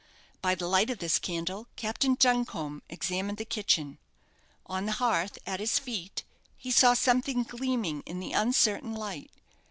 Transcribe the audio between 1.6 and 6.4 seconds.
Captain Buncombe examined the kitchen. On the hearth, at his feet,